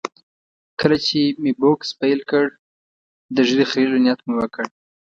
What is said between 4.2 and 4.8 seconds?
مې وکړ.